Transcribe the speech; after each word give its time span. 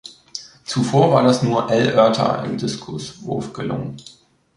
Zuvor 0.63 1.11
war 1.11 1.21
das 1.21 1.43
nur 1.43 1.69
Al 1.69 1.93
Oerter 1.95 2.43
im 2.43 2.57
Diskuswurf 2.57 3.53
gelungen. 3.53 3.97